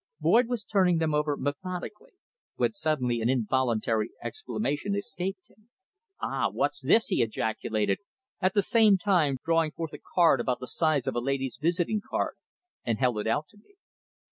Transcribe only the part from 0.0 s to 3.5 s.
Boyd was turning them over methodically, when suddenly an